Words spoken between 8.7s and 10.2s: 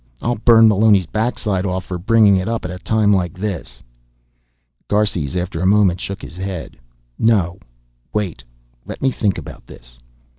Let me think about this."